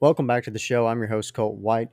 [0.00, 0.86] Welcome back to the show.
[0.86, 1.90] I'm your host, Colt White.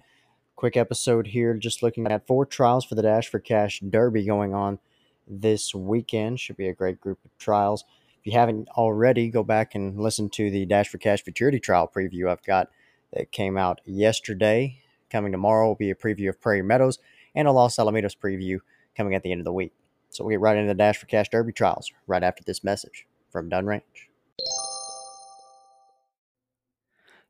[0.55, 4.53] Quick episode here, just looking at four trials for the Dash for Cash Derby going
[4.53, 4.79] on
[5.27, 6.39] this weekend.
[6.39, 7.83] Should be a great group of trials.
[8.21, 11.91] If you haven't already, go back and listen to the Dash for Cash Futurity trial
[11.93, 12.69] preview I've got
[13.11, 14.77] that came out yesterday.
[15.11, 16.99] Coming tomorrow will be a preview of Prairie Meadows
[17.35, 18.59] and a Los Alamitos preview
[18.95, 19.73] coming at the end of the week.
[20.11, 23.05] So we'll get right into the Dash for Cash Derby trials right after this message
[23.29, 23.65] from Dunn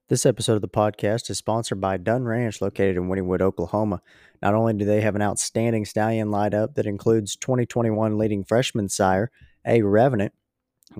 [0.10, 4.02] This episode of the podcast is sponsored by Dunn Ranch, located in Wynnewood, Oklahoma.
[4.42, 9.32] Not only do they have an outstanding stallion lineup that includes 2021 leading freshman sire,
[9.66, 9.82] A.
[9.82, 10.32] Revenant,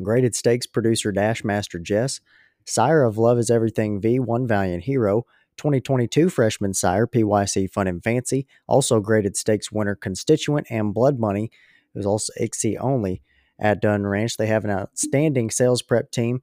[0.04, 2.20] graded stakes producer Dashmaster Jess,
[2.66, 8.04] sire of Love is Everything V, One Valiant Hero, 2022 freshman sire PYC Fun and
[8.04, 11.50] Fancy, also graded stakes winner Constituent and Blood Money,
[11.94, 13.22] who's also ICSI only
[13.58, 14.36] at Dunn Ranch.
[14.36, 16.42] They have an outstanding sales prep team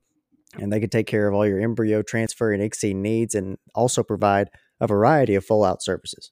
[0.59, 4.03] and they can take care of all your embryo transfer and ICSI needs and also
[4.03, 4.49] provide
[4.81, 6.31] a variety of full out services.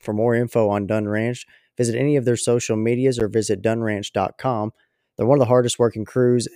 [0.00, 4.72] For more info on Dunn Ranch, visit any of their social medias or visit dunnranch.com.
[5.16, 6.48] They're one of the hardest working crews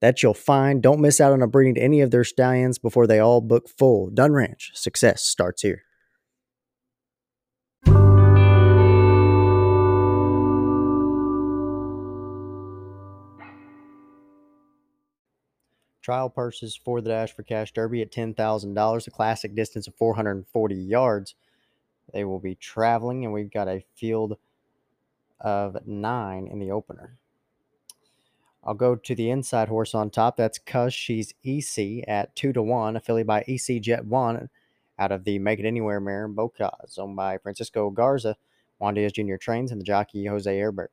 [0.00, 0.82] that you'll find.
[0.82, 3.68] Don't miss out on a breeding to any of their stallions before they all book
[3.68, 4.10] full.
[4.10, 5.82] Dunn Ranch, success starts here.
[16.08, 20.74] Trial purses for the Dash for Cash Derby at $10,000, a classic distance of 440
[20.74, 21.34] yards.
[22.14, 24.38] They will be traveling, and we've got a field
[25.38, 27.18] of nine in the opener.
[28.64, 30.38] I'll go to the inside horse on top.
[30.38, 34.48] That's Cuz She's EC at 2 to 1, affiliated by EC Jet 1
[34.98, 38.38] out of the Make It Anywhere mare in Bocas, owned by Francisco Garza.
[38.78, 39.36] Juan Diaz Jr.
[39.36, 40.90] trains and the jockey Jose Herbert.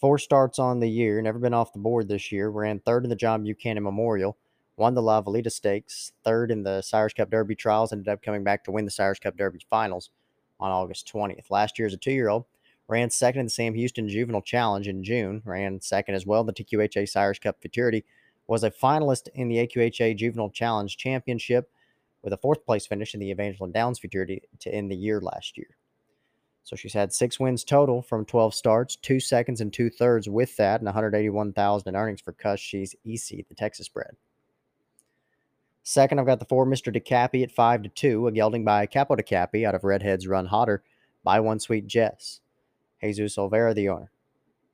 [0.00, 2.50] Four starts on the year, never been off the board this year.
[2.50, 4.36] Ran third in the John Buchanan Memorial,
[4.76, 8.44] won the La Valita Stakes, third in the Sires Cup Derby trials, ended up coming
[8.44, 10.10] back to win the Sires Cup Derby finals
[10.60, 11.50] on August 20th.
[11.50, 12.44] Last year as a two year old,
[12.86, 16.46] ran second in the Sam Houston Juvenile Challenge in June, ran second as well in
[16.46, 18.04] the TQHA Sires Cup Futurity,
[18.46, 21.72] was a finalist in the AQHA Juvenile Challenge Championship
[22.22, 25.58] with a fourth place finish in the Evangeline Downs Futurity to end the year last
[25.58, 25.76] year.
[26.68, 30.54] So she's had six wins total from 12 starts, two seconds and two thirds with
[30.58, 34.16] that, and 181,000 in earnings for Cuz She's EC, the Texas bred.
[35.82, 36.94] Second, I've got the four Mr.
[36.94, 40.82] DeCappy at five to two, a gelding by Capo DeCappy out of Redheads Run Hotter
[41.24, 42.40] by One Sweet Jess.
[43.00, 44.10] Jesus Olvera, the owner.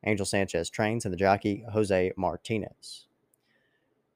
[0.04, 3.06] Angel Sanchez trains, and the jockey Jose Martinez.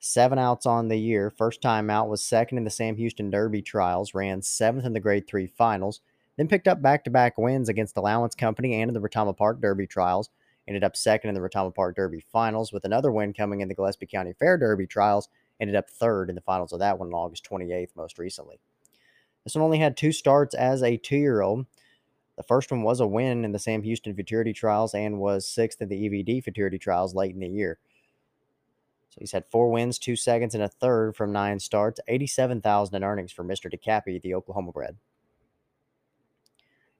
[0.00, 1.30] Seven outs on the year.
[1.30, 5.00] First time out was second in the Sam Houston Derby trials, ran seventh in the
[5.00, 6.00] Grade 3 finals,
[6.38, 9.60] then picked up back to back wins against Allowance Company and in the Retama Park
[9.60, 10.30] Derby trials.
[10.68, 13.74] Ended up second in the Retama Park Derby finals with another win coming in the
[13.74, 15.28] Gillespie County Fair Derby trials.
[15.60, 18.60] Ended up third in the finals of that one on August 28th, most recently.
[19.42, 21.66] This one only had two starts as a two year old.
[22.36, 25.82] The first one was a win in the Sam Houston Futurity Trials and was sixth
[25.82, 27.78] in the EVD Futurity Trials late in the year.
[29.10, 31.98] So he's had four wins, two seconds, and a third from nine starts.
[32.06, 33.72] 87,000 in earnings for Mr.
[33.72, 34.98] DeCappy, the Oklahoma bred.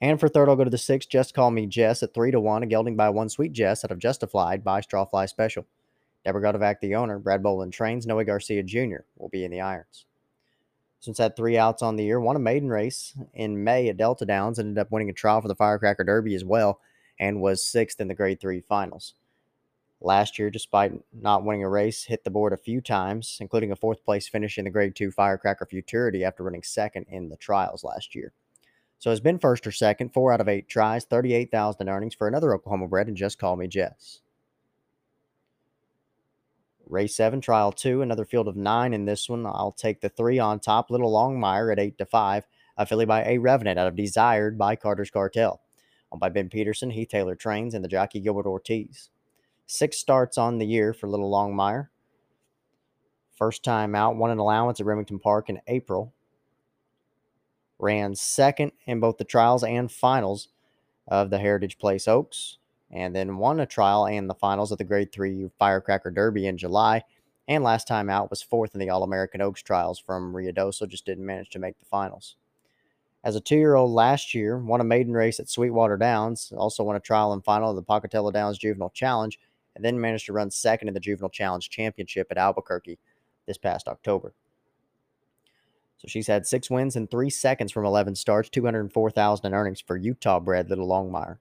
[0.00, 1.06] And for third, I'll go to the six.
[1.06, 2.62] Just call me Jess at three to one.
[2.62, 5.66] A gelding by one sweet Jess out of Justified by Strawfly Special.
[6.24, 7.18] Deborah Gotovac, the owner.
[7.18, 8.06] Brad Boland trains.
[8.06, 8.98] Noe Garcia Jr.
[9.16, 10.04] will be in the irons.
[11.00, 14.26] Since had three outs on the year, won a maiden race in May at Delta
[14.26, 16.80] Downs, ended up winning a trial for the Firecracker Derby as well,
[17.20, 19.14] and was sixth in the Grade Three finals.
[20.00, 23.76] Last year, despite not winning a race, hit the board a few times, including a
[23.76, 27.84] fourth place finish in the Grade Two Firecracker Futurity after running second in the trials
[27.84, 28.32] last year.
[28.98, 32.26] So has been first or second, four out of eight tries, 38,000 in earnings for
[32.26, 34.20] another Oklahoma bred, and just call me Jess.
[36.86, 39.46] Race seven, trial two, another field of nine in this one.
[39.46, 43.24] I'll take the three on top, Little Longmire at eight to five, a filly by
[43.24, 45.60] A Revenant out of Desired by Carter's Cartel.
[46.10, 49.10] Owned by Ben Peterson, Heath Taylor trains, and the jockey Gilbert Ortiz.
[49.66, 51.88] Six starts on the year for Little Longmire.
[53.36, 56.14] First time out, won an allowance at Remington Park in April
[57.78, 60.48] ran second in both the trials and finals
[61.06, 62.58] of the Heritage Place Oaks,
[62.90, 66.58] and then won a trial and the finals of the Grade 3 Firecracker Derby in
[66.58, 67.02] July.
[67.46, 71.06] And last time out was fourth in the All American Oaks trials from Ruidoso, just
[71.06, 72.36] didn't manage to make the finals.
[73.24, 76.84] As a two year old last year, won a maiden race at Sweetwater Downs, also
[76.84, 79.38] won a trial and final of the Pocatello Downs Juvenile Challenge,
[79.74, 82.98] and then managed to run second in the Juvenile Challenge Championship at Albuquerque
[83.46, 84.34] this past October.
[85.98, 89.96] So she's had six wins and three seconds from 11 starts, 204,000 in earnings for
[89.96, 91.38] Utah bred Little Longmire.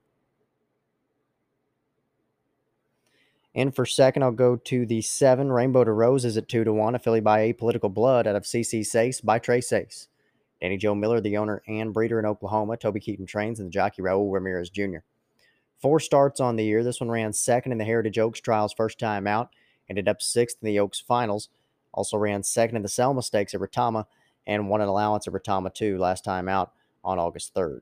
[3.54, 6.95] In for second, I'll go to the seven Rainbow to Roses at two to one,
[6.95, 10.07] affiliated by Apollitical Blood out of CC Sace by Trey Sace.
[10.62, 12.77] Danny Joe Miller, the owner and breeder in Oklahoma.
[12.77, 15.00] Toby Keaton trains and the jockey Raul Ramirez Jr.
[15.80, 16.83] Four starts on the year.
[16.83, 19.50] This one ran second in the Heritage Oaks trials first time out,
[19.88, 21.50] ended up sixth in the Oaks finals.
[21.94, 24.06] Also ran second in the Selma Stakes at Retama
[24.47, 26.71] and won an allowance at Retama too last time out
[27.03, 27.81] on August 3rd.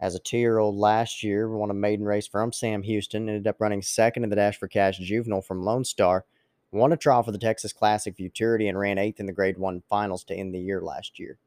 [0.00, 3.46] As a two year old last year, won a maiden race from Sam Houston, ended
[3.46, 6.24] up running second in the Dash for Cash Juvenile from Lone Star,
[6.70, 9.82] won a trial for the Texas Classic Futurity, and ran eighth in the Grade 1
[9.88, 11.38] finals to end the year last year.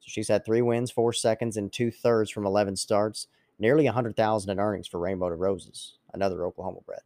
[0.00, 3.26] So she's had three wins, four seconds, and two thirds from 11 starts
[3.58, 7.00] nearly 100000 in earnings for Rainbow to Roses, another Oklahoma bred.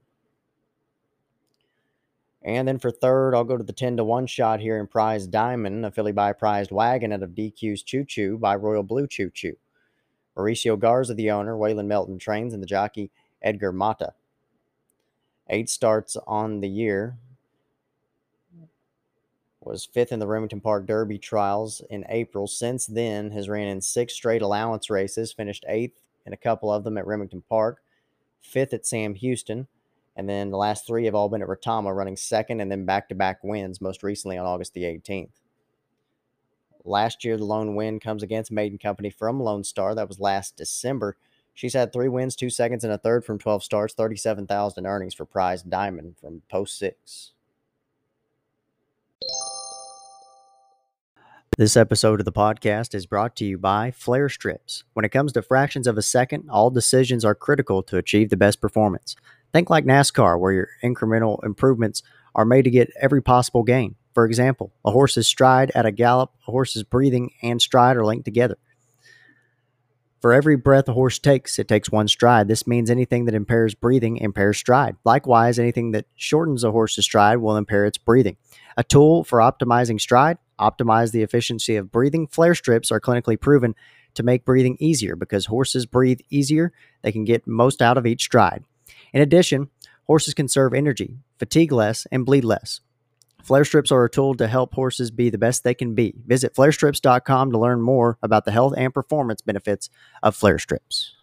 [2.45, 5.27] And then for third, I'll go to the 10 to 1 shot here in Prize
[5.27, 9.31] Diamond, a filly by Prized Wagon out of DQ's Choo Choo by Royal Blue Choo
[9.31, 9.57] Choo.
[10.37, 13.11] Mauricio Garza, the owner, Waylon Melton trains, and the jockey
[13.43, 14.15] Edgar Mata.
[15.49, 17.19] Eight starts on the year.
[19.61, 22.49] Was fifth in the Remington Park Derby trials in April.
[22.49, 26.83] Since then, has ran in six straight allowance races, finished eighth in a couple of
[26.83, 27.81] them at Remington Park,
[28.41, 29.69] fifth at Sam Houston,
[30.17, 33.09] and then the last three have all been at Retama, running second and then back
[33.09, 35.31] to back wins, most recently on August the 18th.
[36.85, 39.95] Last year, the lone win comes against Maiden Company from Lone Star.
[39.95, 41.17] That was last December.
[41.55, 45.25] She's had three wins, two seconds, and a third from 12 starts, 37,000 earnings for
[45.25, 47.33] Prize Diamond from Post 6.
[51.59, 54.85] This episode of the podcast is brought to you by Flare Strips.
[54.95, 58.39] When it comes to fractions of a second, all decisions are critical to achieve the
[58.39, 59.15] best performance.
[59.53, 62.03] Think like NASCAR, where your incremental improvements
[62.35, 63.97] are made to get every possible gain.
[64.15, 68.25] For example, a horse's stride at a gallop, a horse's breathing and stride are linked
[68.25, 68.57] together.
[70.23, 72.47] For every breath a horse takes, it takes one stride.
[72.47, 74.97] This means anything that impairs breathing impairs stride.
[75.05, 78.37] Likewise, anything that shortens a horse's stride will impair its breathing.
[78.77, 82.29] A tool for optimizing stride, optimize the efficiency of breathing.
[82.29, 83.75] Flare strips are clinically proven
[84.15, 86.73] to make breathing easier because horses breathe easier.
[87.03, 88.65] They can get most out of each stride.
[89.13, 89.69] In addition,
[90.07, 92.81] horses conserve energy, fatigue less, and bleed less.
[93.43, 96.15] Flare strips are a tool to help horses be the best they can be.
[96.27, 99.91] Visit flarestrips.com to learn more about the health and performance benefits
[100.23, 101.15] of flare strips.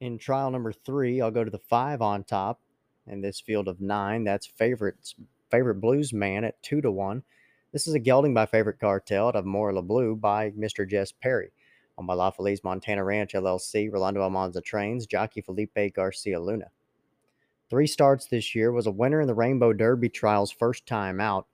[0.00, 2.60] In trial number three, I'll go to the five on top
[3.06, 4.24] in this field of nine.
[4.24, 5.14] That's favorites,
[5.48, 7.22] favorite blues man at two to one.
[7.72, 10.86] This is a gelding by favorite cartel out of Morla Blue by Mr.
[10.86, 11.52] Jess Perry
[11.96, 16.66] on by La Feliz Montana Ranch LLC, Rolando Almanza Trains, jockey Felipe Garcia Luna.
[17.70, 21.46] Three starts this year, was a winner in the Rainbow Derby trials first time out,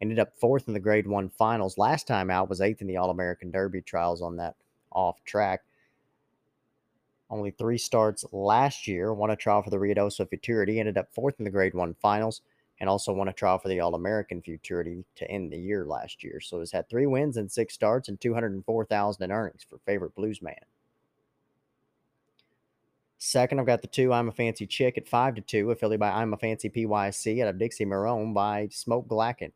[0.00, 1.76] ended up fourth in the Grade 1 finals.
[1.76, 4.54] Last time out was eighth in the All American Derby trials on that
[4.92, 5.60] off track.
[7.28, 11.34] Only three starts last year, won a trial for the Ruidoso Futurity, ended up fourth
[11.38, 12.40] in the Grade 1 finals,
[12.80, 16.22] and also won a trial for the All American Futurity to end the year last
[16.22, 16.40] year.
[16.40, 20.42] So has had three wins and six starts and 204000 in earnings for favorite blues
[20.42, 20.54] man.
[23.18, 26.10] Second, I've got the two I'm a Fancy Chick at 5 to 2, affiliated by
[26.10, 29.52] I'm a Fancy PYC out of Dixie Marone by Smoke Glacken.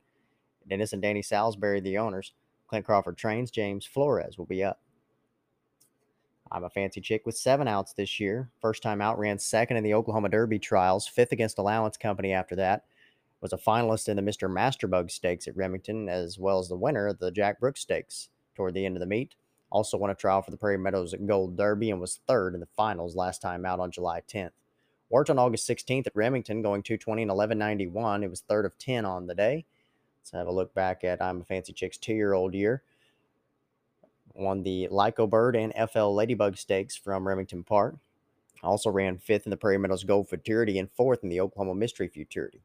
[0.66, 2.32] Dennis and Danny Salisbury, the owners.
[2.68, 3.50] Clint Crawford trains.
[3.50, 4.80] James Flores will be up.
[6.52, 8.50] I'm a fancy chick with seven outs this year.
[8.60, 12.56] First time out, ran second in the Oklahoma Derby trials, fifth against Allowance Company after
[12.56, 12.84] that
[13.40, 14.50] was a finalist in the Mr.
[14.50, 18.74] Masterbug Stakes at Remington, as well as the winner of the Jack Brooks Stakes toward
[18.74, 19.34] the end of the meet.
[19.70, 22.68] Also won a trial for the Prairie Meadows Gold Derby and was third in the
[22.76, 24.50] finals last time out on July 10th.
[25.08, 28.22] Worked on August 16th at Remington, going 220 and 1191.
[28.22, 29.64] It was third of 10 on the day.
[30.20, 32.82] Let's have a look back at I'm a Fancy Chick's two year old year.
[34.34, 37.96] Won the Lyco Bird and FL Ladybug Stakes from Remington Park.
[38.62, 42.08] Also ran fifth in the Prairie Meadows Gold Futurity and fourth in the Oklahoma Mystery
[42.08, 42.60] Futurity.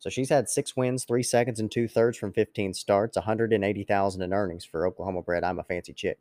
[0.00, 4.32] So she's had six wins, three seconds, and two thirds from 15 starts, 180,000 in
[4.32, 5.44] earnings for Oklahoma bred.
[5.44, 6.18] I'm a fancy chick.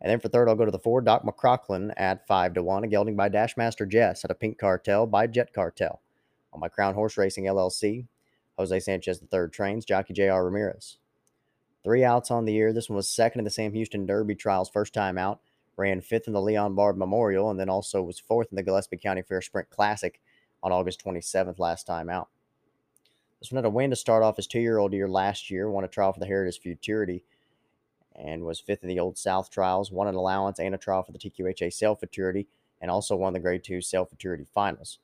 [0.00, 2.84] And then for third, I'll go to the four, Doc McCrocklin at five to one,
[2.84, 6.00] a gelding by Dashmaster Jess at a Pink Cartel by Jet Cartel.
[6.52, 8.06] On my Crown Horse Racing LLC,
[8.56, 10.44] Jose Sanchez the third trains, jockey J.R.
[10.44, 10.98] Ramirez.
[11.82, 12.72] Three outs on the year.
[12.72, 15.40] This one was second in the Sam Houston Derby trials, first time out.
[15.76, 18.98] Ran fifth in the Leon Bard Memorial, and then also was fourth in the Gillespie
[18.98, 20.20] County Fair Sprint Classic
[20.62, 22.28] on August 27th last time out.
[23.40, 25.70] This one had a win to start off his two year old year last year,
[25.70, 27.24] won a trial for the Heritage Futurity,
[28.14, 31.12] and was fifth in the Old South trials, won an allowance and a trial for
[31.12, 32.46] the TQHA Sale Futurity,
[32.80, 34.98] and also won the Grade 2 Sale Futurity finals.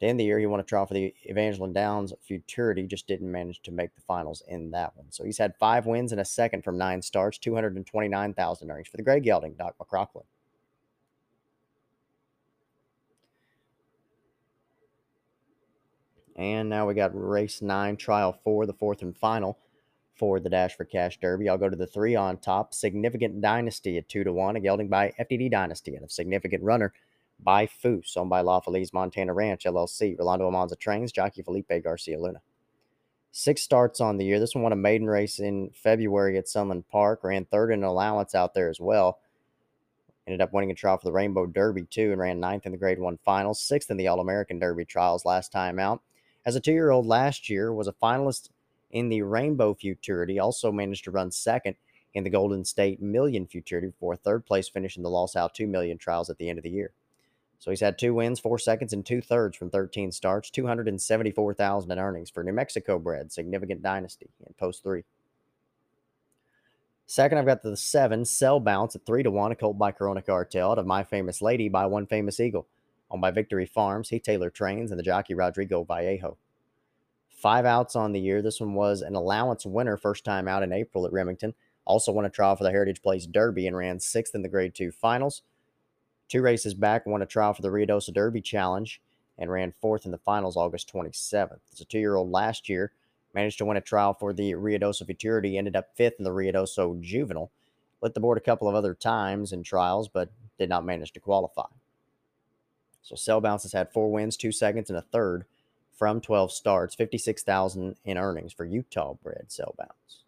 [0.00, 3.30] To end the year, he won a trial for the Evangeline Downs Futurity, just didn't
[3.30, 5.06] manage to make the finals in that one.
[5.10, 9.04] So he's had five wins and a second from nine starts, 229,000 earnings for the
[9.04, 10.24] Grey Gelding, Doc McCrocklin.
[16.36, 19.58] And now we got race nine, trial four, the fourth and final
[20.14, 21.48] for the Dash for Cash Derby.
[21.48, 22.74] I'll go to the three on top.
[22.74, 26.92] Significant Dynasty at two to one, a gelding by FDD Dynasty, and a significant runner
[27.40, 30.18] by Foose, owned by La Feliz Montana Ranch LLC.
[30.18, 32.40] Rolando Almanza trains, jockey Felipe Garcia Luna.
[33.32, 34.38] Six starts on the year.
[34.38, 37.84] This one won a maiden race in February at Sunland Park, ran third in an
[37.84, 39.18] allowance out there as well.
[40.26, 42.78] Ended up winning a trial for the Rainbow Derby too, and ran ninth in the
[42.78, 46.00] Grade One finals, sixth in the All American Derby trials last time out.
[46.44, 48.50] As a two year old last year, was a finalist
[48.90, 51.76] in the Rainbow Futurity, also managed to run second
[52.14, 55.66] in the Golden State Million Futurity before third place finish in the Los Al 2
[55.66, 56.92] Million trials at the end of the year.
[57.58, 61.98] So he's had two wins, four seconds, and two thirds from 13 starts, 274,000 in
[61.98, 65.04] earnings for New Mexico bred, significant dynasty in post three.
[67.06, 70.22] Second, I've got the seven, Cell Bounce at three to one, a colt by Corona
[70.22, 72.66] Cartel out of My Famous Lady by One Famous Eagle.
[73.12, 76.38] Owned by Victory Farms, Heath Taylor trains, and the jockey Rodrigo Vallejo.
[77.28, 78.40] Five outs on the year.
[78.40, 81.52] This one was an allowance winner, first time out in April at Remington.
[81.84, 84.74] Also won a trial for the Heritage Place Derby and ran sixth in the Grade
[84.74, 85.42] 2 finals.
[86.28, 89.00] Two races back, won a trial for the Ruidoso Derby Challenge
[89.36, 91.60] and ran fourth in the finals August 27th.
[91.72, 92.92] As a two year old last year,
[93.34, 96.98] managed to win a trial for the Ruidoso Futurity, ended up fifth in the Ruidoso
[97.00, 97.50] Juvenile.
[98.00, 101.20] Lit the board a couple of other times in trials, but did not manage to
[101.20, 101.66] qualify.
[103.02, 105.44] So Cell Bounce has had four wins, two seconds, and a third
[105.92, 110.24] from 12 starts, 56,000 in earnings for Utah bred Cell Bounce.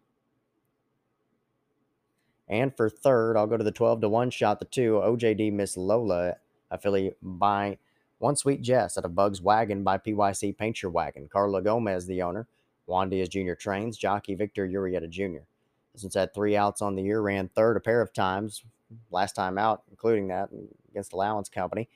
[2.47, 5.75] And for third, I'll go to the 12 to 1 shot, the two, OJD Miss
[5.77, 6.35] Lola,
[6.69, 7.77] affiliate by
[8.19, 11.27] One Sweet Jess at a Bugs Wagon by PYC Paint Your Wagon.
[11.27, 12.47] Carla Gomez, the owner.
[12.85, 13.53] Juan Diaz Jr.
[13.53, 13.97] trains.
[13.97, 15.43] Jockey Victor Urieta Jr.
[15.95, 18.63] Since had three outs on the year, ran third a pair of times.
[19.09, 20.49] Last time out, including that
[20.89, 21.89] against Allowance Company.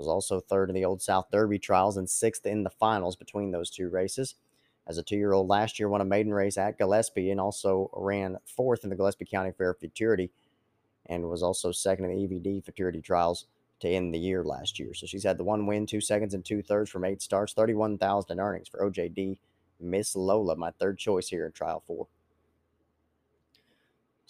[0.00, 3.50] Was also third in the Old South Derby trials and sixth in the finals between
[3.50, 4.34] those two races
[4.90, 7.90] as a two year old last year, won a maiden race at Gillespie and also
[7.94, 10.30] ran fourth in the Gillespie County Fair Futurity
[11.06, 13.46] and was also second in the EVD Futurity trials
[13.80, 14.92] to end the year last year.
[14.92, 18.32] So she's had the one win, two seconds, and two thirds from eight starts, 31,000
[18.32, 19.38] in earnings for OJD.
[19.80, 22.08] Miss Lola, my third choice here in trial four.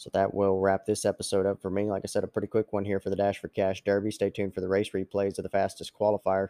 [0.01, 1.91] So that will wrap this episode up for me.
[1.91, 4.11] Like I said, a pretty quick one here for the Dash for Cash Derby.
[4.11, 6.49] Stay tuned for the race replays of the fastest qualifier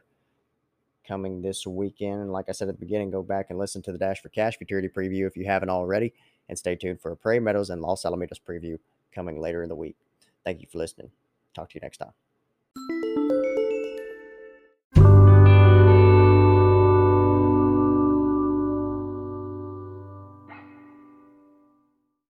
[1.04, 2.20] coming this weekend.
[2.20, 4.28] And like I said at the beginning, go back and listen to the Dash for
[4.28, 6.12] Cash Futurity preview if you haven't already.
[6.48, 8.78] And stay tuned for a Prairie Meadows and Los Alamitos preview
[9.12, 9.96] coming later in the week.
[10.44, 11.10] Thank you for listening.
[11.52, 12.12] Talk to you next time.